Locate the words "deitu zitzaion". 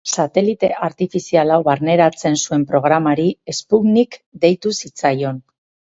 4.47-5.39